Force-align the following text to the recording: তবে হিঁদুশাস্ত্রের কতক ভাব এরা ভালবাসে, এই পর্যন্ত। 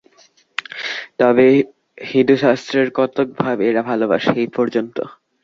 তবে 1.19 1.47
হিঁদুশাস্ত্রের 2.01 2.87
কতক 2.95 3.27
ভাব 3.37 3.57
এরা 3.69 3.81
ভালবাসে, 3.89 4.31
এই 4.35 4.49
পর্যন্ত। 4.57 4.97